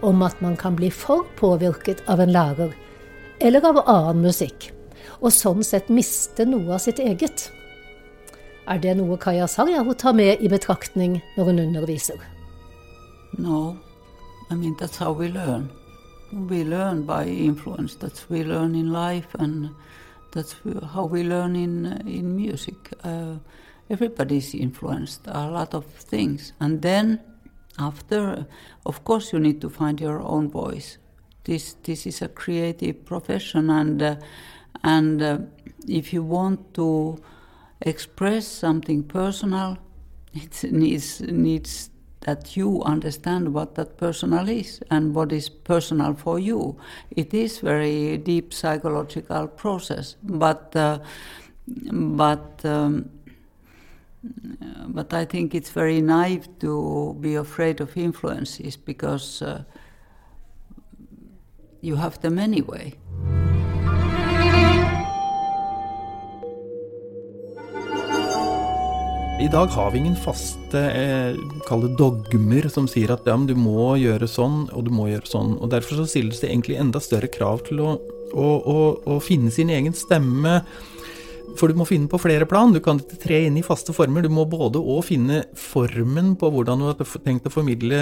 om 0.00 0.22
at 0.22 0.40
man 0.40 0.56
kan 0.56 0.76
bli 0.76 0.90
for 0.90 1.26
påvirket 1.36 2.02
av 2.06 2.20
en 2.20 2.32
lærer 2.32 2.72
eller 3.40 3.64
av 3.68 3.82
annen 3.84 4.24
musikk, 4.26 4.70
og 5.20 5.32
sånn 5.32 5.64
sett 5.64 5.88
miste 5.92 6.46
noe 6.48 6.76
av 6.76 6.82
sitt 6.84 7.00
eget. 7.02 7.50
Er 8.66 8.80
det 8.82 8.96
noe 8.98 9.18
Kaja 9.22 9.46
Sarjaho 9.46 9.94
tar 9.94 10.16
med 10.18 10.42
i 10.42 10.50
betraktning 10.50 11.20
når 11.36 11.50
hun 11.50 11.62
underviser? 11.68 12.18
No, 13.38 13.76
I 14.50 14.54
mean 14.54 14.74
that's 14.80 14.98
how 14.98 15.12
we 15.12 15.28
learn. 15.28 15.70
We 16.32 16.64
learn 16.64 17.04
by 17.06 17.24
influence. 17.24 17.94
That's 17.94 18.28
we 18.28 18.42
learn 18.42 18.74
in 18.74 18.92
life, 18.92 19.28
and 19.38 19.70
that's 20.32 20.56
how 20.92 21.06
we 21.06 21.22
learn 21.22 21.54
in 21.54 21.86
in 22.06 22.34
music. 22.36 22.92
Uh, 23.04 23.38
everybody's 23.88 24.54
influenced 24.54 25.26
a 25.26 25.48
lot 25.48 25.74
of 25.74 25.84
things, 25.86 26.52
and 26.58 26.82
then 26.82 27.20
after, 27.78 28.46
of 28.84 29.04
course, 29.04 29.32
you 29.32 29.38
need 29.38 29.60
to 29.60 29.70
find 29.70 30.00
your 30.00 30.20
own 30.22 30.50
voice 30.50 30.98
this 31.46 31.76
this 31.82 32.06
is 32.06 32.22
a 32.22 32.28
creative 32.28 33.04
profession, 33.04 33.70
and 33.70 34.02
uh, 34.02 34.16
and 34.82 35.22
uh, 35.22 35.38
if 35.88 36.12
you 36.12 36.22
want 36.22 36.74
to 36.74 37.18
express 37.80 38.46
something 38.46 39.04
personal, 39.04 39.78
it 40.34 40.72
needs 40.72 41.20
needs 41.20 41.90
that 42.20 42.56
you 42.56 42.82
understand 42.82 43.54
what 43.54 43.76
that 43.76 43.96
personal 43.96 44.48
is 44.48 44.80
and 44.90 45.14
what 45.14 45.32
is 45.32 45.48
personal 45.48 46.14
for 46.14 46.40
you. 46.40 46.76
It 47.10 47.32
is 47.32 47.60
very 47.60 48.18
deep 48.18 48.52
psychological 48.52 49.48
process, 49.48 50.16
but 50.22 50.76
uh, 50.76 50.98
but. 51.92 52.64
Um, 52.64 53.10
but 54.88 55.12
I 55.14 55.24
think 55.24 55.54
it's 55.54 55.70
very 55.70 56.00
naive 56.00 56.48
to 56.58 57.16
be 57.20 57.36
afraid 57.36 57.80
of 57.80 57.96
influences 57.96 58.76
because 58.76 59.40
uh, 59.42 59.62
you 61.82 61.96
have 61.96 62.20
them 62.20 62.38
anyway. 62.38 62.94
I 69.36 69.48
dag 69.52 69.66
har 69.66 69.90
vi 69.90 69.98
ingen 69.98 70.16
faste 70.16 70.80
eh, 70.80 71.36
dogmer 71.98 72.68
som 72.72 72.86
sier 72.88 73.12
at 73.12 73.26
ja, 73.28 73.36
du 73.36 73.52
må 73.54 73.92
gjøre 74.00 74.24
sånn 74.26 74.64
og 74.72 74.86
du 74.86 74.90
må 74.90 75.10
gjøre 75.10 75.28
sånn. 75.28 75.58
og 75.60 75.70
Derfor 75.74 76.00
så 76.00 76.06
stilles 76.08 76.40
det 76.40 76.48
egentlig 76.48 76.78
enda 76.80 77.02
større 77.04 77.28
krav 77.28 77.60
til 77.68 77.82
å, 77.84 77.90
å, 78.32 78.46
å, 78.56 78.78
å 79.04 79.18
finne 79.20 79.52
sin 79.52 79.68
egen 79.70 79.92
stemme. 79.94 80.62
For 81.56 81.72
du 81.72 81.78
må 81.78 81.86
finne 81.88 82.10
på 82.10 82.20
flere 82.20 82.46
plan. 82.48 82.74
Du 82.74 82.80
kan 82.84 83.00
ikke 83.00 83.18
tre 83.22 83.40
inn 83.46 83.56
i 83.58 83.64
faste 83.64 83.94
former. 83.96 84.24
Du 84.24 84.32
må 84.32 84.46
både 84.50 84.80
òg 84.80 85.06
finne 85.08 85.42
formen 85.58 86.34
på 86.38 86.50
hvordan 86.52 86.82
du 86.82 86.88
har 86.88 87.16
tenkt 87.24 87.48
å 87.48 87.52
formidle 87.54 88.00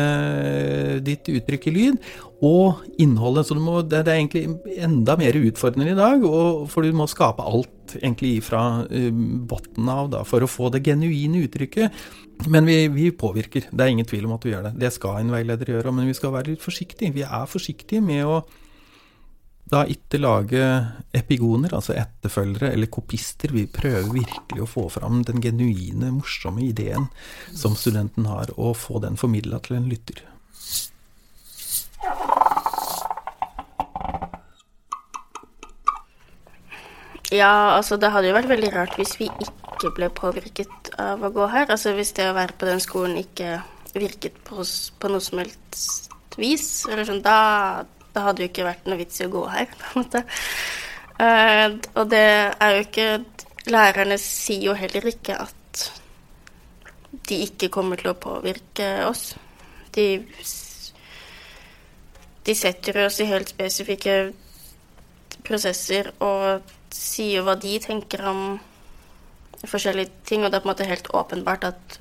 ditt 1.05 1.31
uttrykk 1.31 1.69
i 1.71 1.75
lyd, 1.75 2.01
og 2.45 2.83
innholdet. 3.01 3.49
Så 3.49 3.59
må, 3.59 3.81
det, 3.87 4.03
er 4.05 4.19
egentlig 4.19 4.47
enda 4.75 5.17
mer 5.21 5.39
utfordrende 5.41 5.95
i 5.95 5.99
dag, 5.99 6.27
for 6.71 6.85
du 6.85 6.97
må 6.97 7.09
skape 7.11 7.45
alt 7.45 7.97
egentlig 8.01 8.39
fra 8.47 8.65
uh, 8.89 9.09
bunnen 9.49 9.91
av 9.93 10.11
da, 10.13 10.25
for 10.27 10.45
å 10.45 10.51
få 10.51 10.71
det 10.75 10.83
genuine 10.87 11.45
uttrykket. 11.45 12.05
Men 12.51 12.67
vi, 12.67 12.81
vi, 12.93 13.09
påvirker, 13.15 13.69
det 13.71 13.85
er 13.85 13.93
ingen 13.93 14.09
tvil 14.09 14.27
om 14.29 14.35
at 14.37 14.45
vi 14.45 14.55
gjør 14.55 14.69
det. 14.69 14.77
Det 14.83 14.93
skal 14.97 15.21
en 15.21 15.33
veileder 15.35 15.71
gjøre, 15.77 15.95
men 15.95 16.11
vi 16.11 16.17
skal 16.17 16.35
være 16.35 16.55
litt 16.55 16.65
forsiktige. 16.65 17.15
Vi 17.15 17.25
er 17.27 17.51
forsiktige 17.51 18.03
med 18.05 18.27
å 18.27 18.43
da 19.71 19.85
ikke 19.88 20.21
lage 20.21 20.61
epigoner, 21.16 21.73
altså 21.75 21.94
etterfølgere 21.97 22.73
eller 22.75 22.90
kopister. 22.92 23.54
Vi 23.54 23.64
prøver 23.71 24.12
virkelig 24.12 24.62
å 24.64 24.68
få 24.68 24.87
fram 24.92 25.23
den 25.25 25.40
genuine, 25.44 26.12
morsomme 26.14 26.66
ideen 26.66 27.09
som 27.56 27.76
studenten 27.78 28.28
har, 28.28 28.52
og 28.59 28.76
få 28.76 29.00
den 29.04 29.16
formidla 29.21 29.62
til 29.64 29.78
en 29.80 29.88
lytter. 29.90 30.21
Ja, 37.35 37.75
altså 37.75 37.97
det 37.99 38.12
hadde 38.14 38.28
jo 38.28 38.37
vært 38.37 38.50
veldig 38.52 38.71
rart 38.76 38.99
hvis 39.00 39.16
vi 39.18 39.26
ikke 39.42 39.90
ble 39.97 40.11
påvirket 40.12 40.92
av 41.00 41.25
å 41.25 41.33
gå 41.35 41.49
her. 41.50 41.66
Altså 41.73 41.94
hvis 41.97 42.12
det 42.14 42.28
å 42.30 42.37
være 42.37 42.54
på 42.61 42.68
den 42.68 42.83
skolen 42.85 43.16
ikke 43.18 43.56
virket 43.94 44.37
på 44.47 44.61
oss 44.62 44.92
på 45.00 45.11
noe 45.11 45.23
som 45.25 45.40
helst 45.40 46.12
vis, 46.38 46.85
eller 46.90 47.06
sånn, 47.09 47.23
da, 47.25 47.87
det 48.14 48.23
hadde 48.23 48.44
jo 48.44 48.50
ikke 48.50 48.66
vært 48.68 48.87
noe 48.88 49.00
vits 49.00 49.21
i 49.21 49.26
å 49.26 49.33
gå 49.33 49.42
her, 49.50 49.71
på 49.80 49.90
en 49.90 50.04
måte. 50.04 50.25
Uh, 51.14 51.78
og 52.00 52.11
det 52.11 52.26
er 52.26 52.75
jo 52.75 52.85
ikke 52.88 53.09
Lærerne 53.64 54.18
sier 54.21 54.66
jo 54.66 54.75
heller 54.76 55.06
ikke 55.09 55.38
at 55.40 55.85
de 57.30 57.38
ikke 57.47 57.71
kommer 57.73 57.97
til 57.97 58.11
å 58.11 58.18
påvirke 58.21 58.88
oss. 59.06 59.30
De, 59.97 60.18
de 62.44 62.56
setter 62.59 62.99
oss 63.06 63.23
i 63.25 63.28
helt 63.30 63.54
spesifikke 63.54 64.18
prosesser 65.49 66.11
og 66.25 66.75
sier 66.92 67.44
hva 67.47 67.56
de 67.61 67.78
tenker 67.80 68.25
om 68.28 68.42
forskjellige 69.64 70.12
ting, 70.28 70.44
og 70.44 70.52
det 70.52 70.59
er 70.59 70.64
på 70.64 70.68
en 70.68 70.75
måte 70.75 70.90
helt 70.90 71.09
åpenbart 71.16 71.64
at 71.71 71.99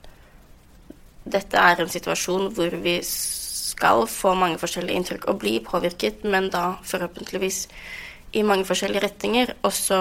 dette 1.23 1.59
er 1.59 1.79
en 1.79 1.91
situasjon 1.91 2.49
hvor 2.57 2.75
vi 2.83 2.97
skal 3.83 4.05
få 4.07 4.31
mange 4.39 4.59
forskjellige 4.61 4.95
inntrykk 4.95 5.25
og 5.27 5.41
bli 5.41 5.57
påvirket, 5.59 6.23
men 6.23 6.47
da 6.53 6.77
forhåpentligvis 6.87 7.67
i 8.33 8.43
mange 8.47 8.63
forskjellige 8.65 9.03
retninger. 9.03 9.51
Og 9.63 9.73
så 9.73 9.99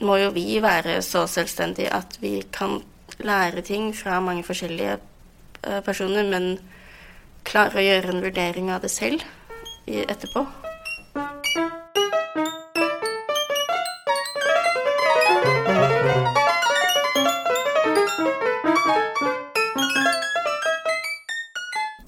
må 0.00 0.16
jo 0.16 0.30
vi 0.30 0.62
være 0.62 1.02
så 1.02 1.26
selvstendige 1.26 1.90
at 1.92 2.18
vi 2.22 2.40
kan 2.52 2.78
lære 3.18 3.66
ting 3.66 3.90
fra 3.96 4.20
mange 4.20 4.46
forskjellige 4.46 4.96
eh, 5.66 5.82
personer, 5.82 6.22
men 6.22 6.58
klare 7.44 7.82
å 7.82 7.84
gjøre 7.84 8.14
en 8.14 8.22
vurdering 8.22 8.70
av 8.70 8.86
det 8.86 8.94
selv 8.94 9.26
etterpå. 9.90 10.46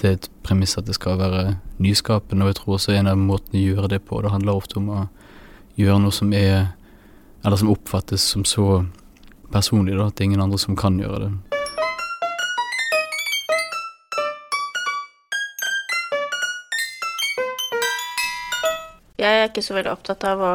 Det 0.02 0.09
er 0.09 0.16
et 0.18 0.30
premiss 0.42 0.75
at 0.78 0.88
det 0.88 0.97
skal 0.97 1.21
være 1.21 1.56
nyskapende, 1.78 2.42
og 2.42 2.50
jeg 2.50 2.56
tror 2.59 2.75
også 2.75 2.94
en 2.97 3.11
av 3.12 3.21
måtene 3.21 3.61
å 3.61 3.66
gjøre 3.68 3.90
det 3.92 4.00
på, 4.02 4.18
det 4.23 4.32
handler 4.35 4.59
ofte 4.59 4.80
om 4.80 4.88
å 4.90 5.02
gjøre 5.78 6.00
noe 6.02 6.14
som 6.14 6.32
er 6.37 6.73
Eller 7.42 7.59
som 7.59 7.73
oppfattes 7.73 8.23
som 8.23 8.44
så 8.47 8.85
personlig, 9.50 9.97
da, 9.99 10.04
at 10.06 10.14
det 10.14 10.23
er 10.23 10.28
ingen 10.28 10.44
andre 10.44 10.59
som 10.62 10.76
kan 10.78 10.94
gjøre 10.94 11.25
det. 11.25 11.30
Jeg 19.18 19.40
er 19.40 19.49
ikke 19.49 19.62
så 19.66 19.75
veldig 19.75 19.90
opptatt 19.90 20.25
av 20.30 20.42
å 20.42 20.52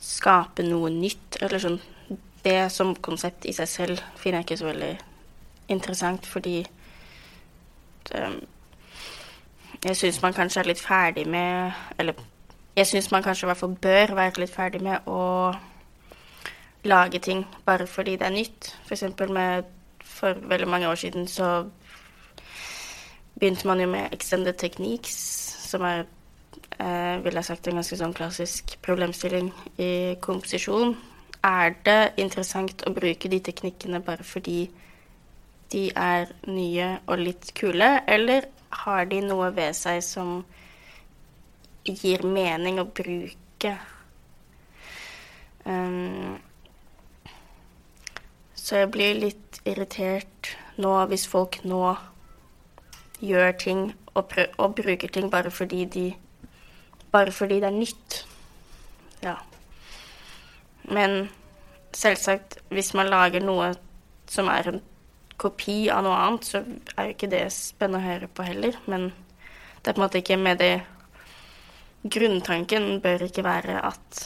skape 0.00 0.64
noe 0.64 0.88
nytt, 0.92 1.40
eller 1.40 1.60
sånn 1.60 1.80
Det 2.42 2.72
som 2.74 2.96
konsept 2.98 3.44
i 3.46 3.52
seg 3.54 3.68
selv 3.70 4.00
finner 4.18 4.40
jeg 4.40 4.48
ikke 4.48 4.62
så 4.64 4.72
veldig 4.72 4.94
interessant, 5.70 6.24
fordi 6.26 6.64
um, 8.18 8.40
jeg 9.84 9.96
syns 9.96 10.22
man 10.22 10.34
kanskje 10.34 10.60
er 10.60 10.68
litt 10.70 10.80
ferdig 10.80 11.26
med 11.26 11.72
Eller 11.98 12.14
jeg 12.76 12.86
syns 12.86 13.10
man 13.10 13.22
kanskje 13.22 13.46
i 13.46 13.48
hvert 13.50 13.60
fall 13.60 13.76
bør 13.82 14.14
være 14.14 14.40
litt 14.40 14.54
ferdig 14.54 14.80
med 14.82 15.08
å 15.10 15.52
lage 16.88 17.18
ting 17.18 17.44
bare 17.66 17.86
fordi 17.86 18.16
det 18.16 18.26
er 18.26 18.34
nytt. 18.34 18.76
Eksempel 18.90 19.32
med 19.32 19.64
For 20.04 20.38
veldig 20.48 20.68
mange 20.68 20.88
år 20.88 20.94
siden 20.94 21.28
så 21.28 21.66
begynte 23.38 23.66
man 23.66 23.80
jo 23.80 23.86
med 23.86 24.12
extended 24.12 24.54
techniques, 24.54 25.14
som 25.68 25.82
er 25.82 26.04
eh, 26.78 27.24
vil 27.24 27.34
jeg 27.34 27.44
sagt 27.44 27.68
en 27.68 27.80
ganske 27.80 27.96
sånn 27.96 28.14
klassisk 28.14 28.76
problemstilling 28.82 29.50
i 29.78 30.16
komposisjon. 30.20 30.94
Er 31.42 31.74
det 31.84 32.12
interessant 32.22 32.84
å 32.86 32.92
bruke 32.94 33.28
de 33.28 33.40
teknikkene 33.40 34.02
bare 34.04 34.22
fordi 34.22 34.70
de 35.72 35.88
er 35.96 36.30
nye 36.46 36.98
og 37.06 37.18
litt 37.18 37.50
kule, 37.58 38.02
eller 38.06 38.46
har 38.84 39.04
de 39.10 39.20
noe 39.24 39.50
ved 39.54 39.76
seg 39.78 40.00
som 40.04 40.42
gir 41.86 42.24
mening 42.26 42.80
å 42.82 42.86
bruke? 42.86 43.74
Um, 45.64 46.38
så 48.58 48.82
jeg 48.82 48.90
blir 48.94 49.18
litt 49.18 49.60
irritert 49.68 50.54
nå 50.82 50.94
hvis 51.10 51.28
folk 51.30 51.60
nå 51.66 51.82
gjør 53.22 53.54
ting 53.58 53.82
og, 54.14 54.34
og 54.58 54.74
bruker 54.78 55.12
ting 55.14 55.30
bare 55.30 55.50
fordi 55.50 55.84
de 55.84 56.10
Bare 57.12 57.28
fordi 57.28 57.58
det 57.60 57.68
er 57.68 57.74
nytt. 57.76 58.14
Ja. 59.20 59.34
Men 60.88 61.26
selvsagt, 61.92 62.56
hvis 62.72 62.94
man 62.96 63.10
lager 63.12 63.44
noe 63.44 63.74
som 64.32 64.48
er 64.48 64.70
en 64.70 64.80
kopi 65.42 65.76
av 65.90 66.04
noe 66.06 66.18
annet, 66.18 66.46
så 66.46 66.62
er 66.96 67.08
jo 67.08 67.16
ikke 67.16 67.30
det 67.32 67.44
spennende 67.54 68.02
å 68.02 68.06
høre 68.06 68.28
på 68.30 68.46
heller. 68.46 68.78
Men 68.86 69.10
det 69.82 69.90
er 69.90 69.96
på 69.96 69.98
en 69.98 70.06
måte 70.06 70.22
ikke 70.22 70.40
med 70.40 70.62
det 70.62 70.74
Grunntanken 72.02 72.96
bør 72.98 73.22
ikke 73.28 73.44
være 73.46 73.76
at 73.86 74.24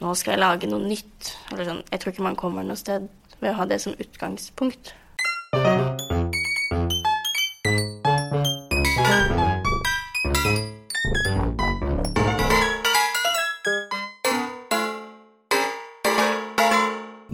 nå 0.00 0.14
skal 0.16 0.34
jeg 0.34 0.40
lage 0.40 0.68
noe 0.70 0.80
nytt. 0.80 1.34
Eller 1.52 1.68
sånn. 1.68 1.82
Jeg 1.92 2.00
tror 2.00 2.14
ikke 2.14 2.24
man 2.24 2.38
kommer 2.40 2.64
noe 2.64 2.80
sted 2.80 3.10
ved 3.42 3.50
å 3.52 3.58
ha 3.58 3.66
det 3.68 3.80
som 3.84 3.96
utgangspunkt. 4.00 4.94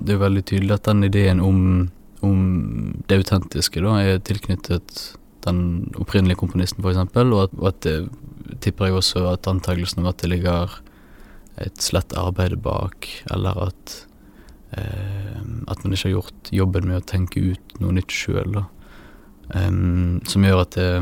Det 0.03 0.17
er 0.17 0.23
veldig 0.27 0.43
tydelig 0.51 0.75
at 0.75 0.91
den 0.91 1.07
ideen 1.07 1.39
om 1.41 1.61
om 2.23 3.03
det 3.09 3.23
autentiske 3.23 3.83
da 3.83 3.99
er 4.01 4.23
tilknyttet 4.25 5.03
den 5.43 5.91
opprinnelige 5.99 6.39
komponisten, 6.39 6.85
f.eks., 6.85 7.01
og, 7.19 7.39
at, 7.43 7.55
og 7.59 7.67
at 7.73 7.81
det 7.87 7.97
tipper 8.63 8.89
jeg 8.89 9.01
også 9.01 9.27
at 9.33 9.49
antakelsen 9.51 10.03
om 10.03 10.11
at 10.11 10.23
det 10.23 10.31
ligger 10.31 10.77
et 11.63 11.83
slett 11.83 12.15
arbeid 12.17 12.57
bak, 12.63 13.09
eller 13.35 13.59
at 13.67 13.97
eh, 14.79 15.41
at 15.69 15.83
man 15.85 15.93
ikke 15.93 16.09
har 16.09 16.17
gjort 16.17 16.53
jobben 16.55 16.89
med 16.89 17.01
å 17.01 17.07
tenke 17.07 17.43
ut 17.53 17.75
noe 17.83 17.95
nytt 17.97 18.15
sjøl. 18.15 18.63
Um, 19.53 20.23
som 20.29 20.47
gjør 20.47 20.63
at 20.63 20.79
det, 20.79 20.93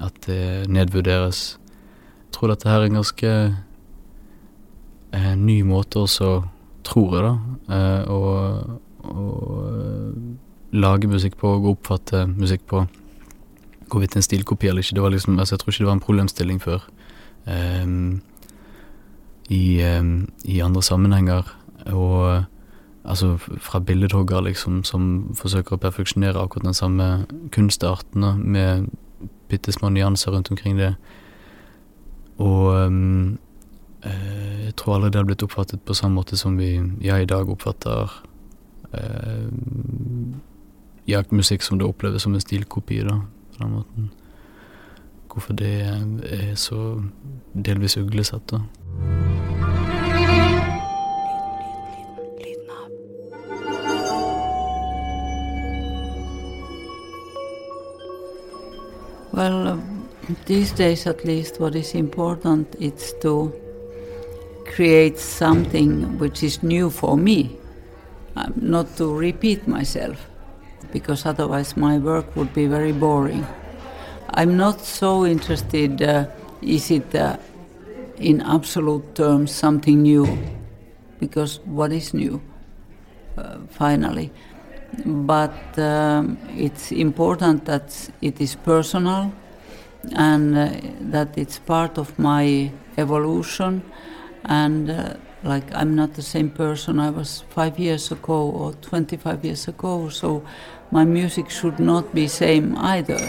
at 0.00 0.20
det 0.26 0.70
nedvurderes. 0.72 1.42
Jeg 1.58 2.36
tror 2.36 2.52
dette 2.52 2.70
her 2.70 2.80
er 2.80 2.88
en 2.88 3.00
ganske 3.00 3.32
eh, 5.12 5.34
ny 5.36 5.58
måte 5.68 6.06
også, 6.06 6.30
tror 6.86 7.16
jeg, 7.16 7.26
da, 7.26 7.34
eh, 7.76 8.02
og 8.10 8.30
å 9.04 9.28
eh, 9.68 10.18
lage 10.72 11.10
musikk 11.10 11.36
på 11.40 11.50
og 11.58 11.70
oppfatte 11.76 12.24
musikk 12.30 12.66
på. 12.70 12.84
Hvorvidt 13.92 14.16
en 14.16 14.24
stilkopi 14.24 14.70
eller 14.70 14.84
ikke. 14.84 14.96
Det 14.96 15.04
var 15.04 15.12
liksom, 15.12 15.38
altså 15.38 15.54
jeg 15.54 15.60
tror 15.60 15.72
ikke 15.72 15.84
det 15.84 15.90
var 15.90 15.98
en 15.98 16.06
problemstilling 16.06 16.62
før. 16.62 16.86
Um, 17.44 18.22
i, 19.50 19.82
um, 19.84 20.30
I 20.44 20.62
andre 20.64 20.82
sammenhenger. 20.82 21.50
Og 21.92 22.44
altså 23.04 23.34
fra 23.36 23.80
billedhogger, 23.84 24.40
liksom, 24.46 24.80
som 24.88 25.34
forsøker 25.36 25.76
å 25.76 25.82
perfeksjonere 25.82 26.40
akkurat 26.40 26.70
den 26.70 26.78
samme 26.78 27.26
kunstarten, 27.52 28.24
med 28.40 28.88
bitte 29.52 29.74
små 29.74 29.90
nyanser 29.92 30.32
rundt 30.32 30.50
omkring 30.54 30.78
det. 30.80 30.94
Og 32.40 32.72
um, 32.88 33.38
jeg 34.02 34.74
tror 34.76 34.96
aldri 34.96 35.12
det 35.12 35.20
har 35.20 35.26
blitt 35.28 35.44
oppfattet 35.44 35.84
på 35.86 35.94
samme 35.94 36.18
måte 36.18 36.38
som 36.38 36.56
vi 36.58 36.74
jeg 37.04 37.22
i 37.22 37.28
dag 37.28 37.50
oppfatter 37.50 38.10
Eh, 38.92 39.48
jaktmusikk 41.08 41.62
som 41.62 41.78
det 41.78 41.86
oppleves 41.86 42.22
som 42.22 42.34
en 42.34 42.40
stilkopi, 42.40 43.00
da, 43.08 43.20
på 43.52 43.64
den 43.64 43.72
måten. 43.72 44.10
Hvorfor 45.32 45.52
det 45.56 45.80
er 46.28 46.54
så 46.54 47.02
delvis 47.54 47.96
uglesett, 47.96 48.50
da. 48.50 48.60
Well, 59.32 59.68
um, 59.68 60.08
these 60.44 60.72
days 60.72 61.06
at 61.06 61.24
least, 61.24 61.60
what 61.60 61.74
is 61.74 61.94
important 61.94 62.74
is 62.78 63.14
to 63.22 63.50
create 64.66 65.18
something 65.18 66.18
which 66.18 66.42
is 66.42 66.62
new 66.62 66.90
for 66.90 67.16
me. 67.16 67.61
Not 68.56 68.96
to 68.96 69.14
repeat 69.14 69.66
myself, 69.68 70.28
because 70.92 71.26
otherwise 71.26 71.76
my 71.76 71.98
work 71.98 72.34
would 72.36 72.52
be 72.54 72.66
very 72.66 72.92
boring. 72.92 73.46
I'm 74.30 74.56
not 74.56 74.80
so 74.80 75.26
interested, 75.26 76.00
uh, 76.02 76.26
is 76.62 76.90
it 76.90 77.14
uh, 77.14 77.36
in 78.16 78.40
absolute 78.40 79.14
terms 79.14 79.52
something 79.52 80.02
new? 80.02 80.26
Because 81.20 81.60
what 81.64 81.92
is 81.92 82.14
new, 82.14 82.40
uh, 83.36 83.58
finally? 83.70 84.32
But 85.04 85.78
um, 85.78 86.38
it's 86.56 86.92
important 86.92 87.64
that 87.66 88.10
it 88.20 88.40
is 88.40 88.54
personal 88.54 89.32
and 90.14 90.56
uh, 90.56 90.70
that 91.10 91.36
it's 91.38 91.58
part 91.58 91.98
of 91.98 92.18
my 92.18 92.70
evolution 92.98 93.82
and 94.44 94.90
uh, 94.90 95.14
like 95.42 95.64
I'm 95.74 95.94
not 95.94 96.14
the 96.14 96.22
same 96.22 96.50
person 96.50 97.00
I 97.00 97.10
was 97.10 97.44
five 97.50 97.78
years 97.78 98.12
ago 98.12 98.50
or 98.50 98.72
25 98.74 99.44
years 99.44 99.68
ago, 99.68 100.08
so 100.08 100.44
my 100.90 101.04
music 101.04 101.50
should 101.50 101.78
not 101.78 102.14
be 102.14 102.28
same 102.28 102.76
either. 102.76 103.20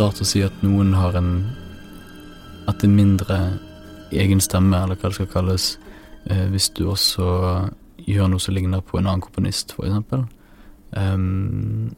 Rart 0.00 0.20
å 0.22 0.26
si 0.26 0.42
at 0.44 0.62
noen 0.64 0.94
har 0.96 1.16
en 1.18 1.32
At 2.68 2.84
en 2.84 2.94
mindre 2.94 3.58
egen 4.12 4.40
stemme, 4.40 4.76
eller 4.76 4.94
hva 4.94 5.08
det 5.08 5.16
skal 5.16 5.26
kalles, 5.26 5.78
eh, 6.26 6.46
hvis 6.52 6.68
du 6.76 6.84
også 6.86 7.70
gjør 8.06 8.28
noe 8.30 8.40
som 8.40 8.54
ligner 8.54 8.80
på 8.80 8.98
en 8.98 9.06
annen 9.06 9.22
komponist, 9.24 9.72
for 9.72 9.86
eksempel. 9.86 10.26
Um, 10.92 11.90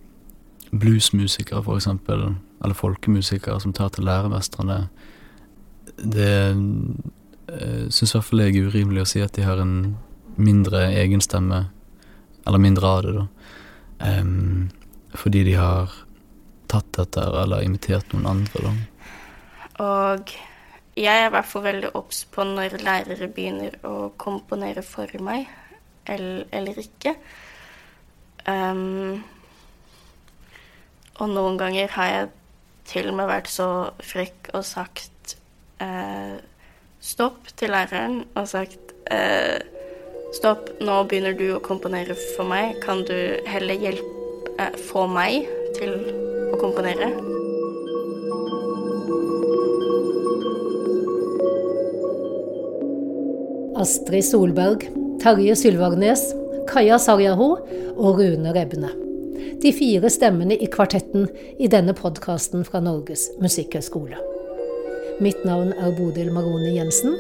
bluesmusikere, 0.73 1.63
for 1.63 1.77
eksempel, 1.77 2.37
eller 2.65 2.75
folkemusikere 2.75 3.61
som 3.61 3.73
tar 3.73 3.89
til 3.93 4.05
læremestrene. 4.05 4.79
Det 5.99 6.33
eh, 7.49 7.85
syns 7.91 8.15
i 8.15 8.17
hvert 8.17 8.29
fall 8.29 8.45
jeg 8.47 8.57
er 8.57 8.71
urimelig 8.71 9.03
å 9.03 9.11
si 9.13 9.21
at 9.21 9.35
de 9.37 9.45
har 9.45 9.61
en 9.61 9.97
mindre 10.37 10.87
egen 11.03 11.21
stemme, 11.21 11.67
eller 12.47 12.59
mindre 12.59 12.87
av 12.87 13.03
det, 13.05 13.17
da. 13.19 13.27
Um, 14.03 14.71
fordi 15.15 15.45
de 15.45 15.53
har 15.59 15.93
tatt 16.73 17.03
etter 17.05 17.37
eller 17.43 17.65
imitert 17.67 18.13
noen 18.15 18.31
andre, 18.33 18.65
da. 18.65 18.73
Og 19.83 20.35
jeg 20.99 21.23
er 21.23 21.29
i 21.29 21.33
hvert 21.33 21.49
fall 21.49 21.65
veldig 21.65 21.93
obs 21.99 22.25
på 22.29 22.45
når 22.45 22.77
lærere 22.85 23.31
begynner 23.33 23.79
å 23.89 24.13
komponere 24.21 24.85
for 24.85 25.09
meg, 25.25 25.49
eller, 26.11 26.45
eller 26.53 26.81
ikke. 26.83 27.15
Um, 28.45 29.23
og 31.21 31.29
noen 31.31 31.59
ganger 31.61 31.93
har 31.95 32.09
jeg 32.11 32.31
til 32.89 33.11
og 33.13 33.19
med 33.21 33.31
vært 33.31 33.51
så 33.51 33.69
frekk 34.03 34.51
og 34.57 34.65
sagt 34.67 35.37
eh, 35.83 36.41
stopp 37.03 37.53
til 37.59 37.71
læreren 37.71 38.25
og 38.35 38.49
sagt 38.51 38.95
eh, 39.13 39.61
stopp, 40.35 40.73
nå 40.83 41.03
begynner 41.07 41.37
du 41.39 41.47
å 41.55 41.63
komponere 41.63 42.17
for 42.35 42.49
meg, 42.49 42.79
kan 42.83 43.05
du 43.07 43.17
heller 43.49 43.79
hjelpe, 43.79 44.55
eh, 44.59 44.77
få 44.91 45.07
meg 45.11 45.47
til 45.79 46.32
å 46.53 46.61
komponere? 46.61 47.11
Astrid 53.83 54.25
Solberg, 54.25 54.85
Terje 55.23 55.57
Sylvarnes, 55.59 56.21
Kaja 56.71 56.99
Sarjaho 57.03 57.57
og 57.97 58.21
Rune 58.21 58.53
Rebne. 58.55 58.93
De 59.63 59.73
fire 59.75 60.11
stemmene 60.11 60.55
i 60.59 60.69
kvartetten 60.71 61.27
i 61.59 61.71
denne 61.71 61.95
podkasten 61.97 62.67
fra 62.67 62.83
Norges 62.83 63.29
musikkhøgskole. 63.43 64.19
Mitt 65.23 65.43
navn 65.47 65.73
er 65.79 65.95
Bodil 65.99 66.33
Marone 66.35 66.73
Jensen, 66.77 67.17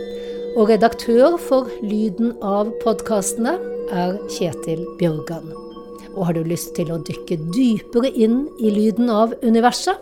og 0.56 0.68
redaktør 0.68 1.38
for 1.40 1.70
Lyden 1.82 2.34
av 2.44 2.74
podkastene 2.84 3.56
er 3.90 4.18
Kjetil 4.30 4.84
Bjørgan. 5.00 5.71
Og 6.12 6.26
har 6.28 6.36
du 6.36 6.42
lyst 6.46 6.74
til 6.76 6.92
å 6.92 7.00
dykke 7.02 7.38
dypere 7.54 8.10
inn 8.12 8.44
i 8.60 8.72
lyden 8.72 9.10
av 9.12 9.36
universet? 9.42 10.00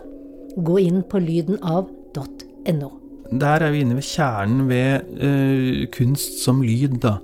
Gå 0.59 0.81
inn 0.83 1.01
på 1.07 1.21
lydenav.no. 1.23 2.91
Der 3.31 3.63
er 3.63 3.71
vi 3.71 3.85
inne 3.85 3.95
ved 3.95 4.03
kjernen 4.03 4.67
ved 4.67 5.07
uh, 5.23 5.87
kunst 5.95 6.41
som 6.43 6.59
lyd. 6.65 6.99
da. 7.03 7.19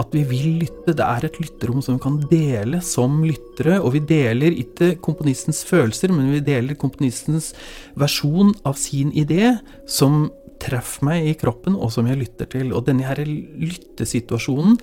At 0.00 0.14
vi 0.16 0.22
vil 0.24 0.62
lytte. 0.62 0.94
Det 0.96 1.04
er 1.04 1.26
et 1.26 1.36
lytterom 1.42 1.82
som 1.84 1.98
vi 1.98 2.04
kan 2.06 2.16
dele 2.30 2.80
som 2.80 3.20
lyttere. 3.26 3.76
Og 3.84 3.92
vi 3.98 4.00
deler 4.08 4.56
ikke 4.62 4.94
komponistens 5.04 5.60
følelser, 5.68 6.14
men 6.16 6.32
vi 6.32 6.40
deler 6.44 6.78
komponistens 6.80 7.52
versjon 8.00 8.54
av 8.64 8.80
sin 8.80 9.12
idé, 9.12 9.58
som 9.84 10.30
treffer 10.60 11.06
meg 11.08 11.28
i 11.30 11.34
kroppen, 11.38 11.76
og 11.76 11.92
som 11.94 12.08
jeg 12.10 12.20
lytter 12.20 12.48
til. 12.52 12.72
Og 12.76 12.86
denne 12.88 13.06
her 13.06 13.20
lyttesituasjonen, 13.24 14.78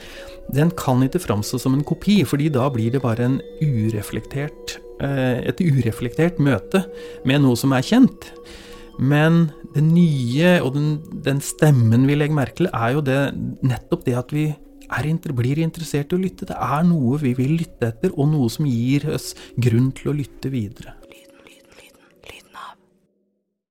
den 0.54 0.74
kan 0.78 1.04
ikke 1.06 1.24
framstå 1.24 1.62
som 1.62 1.78
en 1.78 1.86
kopi, 1.88 2.22
fordi 2.28 2.50
da 2.54 2.68
blir 2.74 2.94
det 2.96 3.04
bare 3.06 3.30
en 3.30 3.40
ureflektert, 3.62 4.78
uh, 5.04 5.40
et 5.46 5.62
ureflektert 5.62 6.42
møte 6.44 6.86
med 7.28 7.46
noe 7.46 7.60
som 7.60 7.76
er 7.78 7.86
kjent. 7.86 8.32
Men 8.98 9.52
det 9.76 9.84
nye 9.86 10.56
og 10.66 10.74
den, 10.74 10.94
den, 11.26 11.42
stemmen 11.46 12.08
vi 12.10 12.18
legger 12.18 12.38
merke 12.38 12.64
til, 12.64 12.72
er 12.74 12.96
jo 12.96 13.04
det, 13.06 13.20
nettopp 13.62 14.08
det 14.08 14.18
at 14.18 14.34
vi 14.34 14.48
er, 14.50 15.10
blir 15.38 15.62
interessert 15.62 16.14
i 16.14 16.18
å 16.18 16.22
lytte. 16.22 16.50
Det 16.50 16.58
er 16.58 16.88
noe 16.88 17.20
vi 17.22 17.36
vil 17.38 17.60
lytte 17.60 17.92
etter, 17.92 18.16
og 18.18 18.32
noe 18.34 18.50
som 18.50 18.66
gir 18.70 19.06
oss 19.14 19.36
grunn 19.54 19.92
til 19.94 20.14
å 20.14 20.18
lytte 20.18 20.50
videre. 20.54 20.97